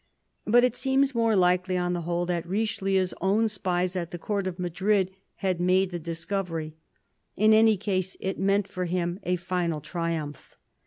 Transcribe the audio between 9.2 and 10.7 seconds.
a final triumph.